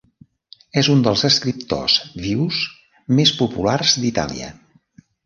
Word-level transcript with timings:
És 0.81 0.87
un 0.93 1.01
dels 1.07 1.25
escriptors 1.27 1.97
vius 2.23 2.63
més 3.21 3.35
populars 3.43 3.95
d'Itàlia. 4.07 4.49